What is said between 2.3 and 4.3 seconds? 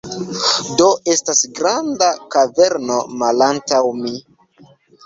kaverno malantaŭ mi